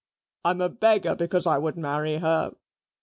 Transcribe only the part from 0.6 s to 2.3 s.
a beggar because I would marry